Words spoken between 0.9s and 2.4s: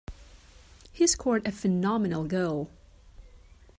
He scored a phenomenal